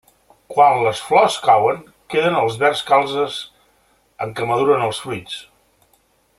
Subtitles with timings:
[0.53, 1.83] Quan les flors cauen
[2.15, 3.37] queden els verds calzes
[4.27, 5.41] en què maduren els fruits.